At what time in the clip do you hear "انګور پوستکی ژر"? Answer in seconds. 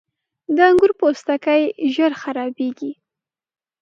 0.69-2.11